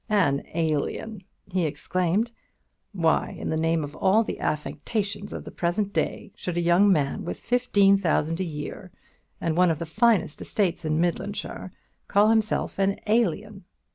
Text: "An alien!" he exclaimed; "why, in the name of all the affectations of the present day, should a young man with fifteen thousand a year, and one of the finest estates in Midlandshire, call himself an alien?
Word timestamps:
"An 0.09 0.41
alien!" 0.55 1.21
he 1.53 1.67
exclaimed; 1.67 2.31
"why, 2.91 3.35
in 3.39 3.51
the 3.51 3.55
name 3.55 3.83
of 3.83 3.95
all 3.95 4.23
the 4.23 4.39
affectations 4.39 5.31
of 5.31 5.43
the 5.43 5.51
present 5.51 5.93
day, 5.93 6.31
should 6.35 6.57
a 6.57 6.61
young 6.61 6.91
man 6.91 7.23
with 7.23 7.39
fifteen 7.39 7.99
thousand 7.99 8.39
a 8.39 8.43
year, 8.43 8.91
and 9.39 9.55
one 9.55 9.69
of 9.69 9.77
the 9.77 9.85
finest 9.85 10.41
estates 10.41 10.85
in 10.85 10.99
Midlandshire, 10.99 11.71
call 12.07 12.29
himself 12.31 12.79
an 12.79 12.99
alien? 13.05 13.65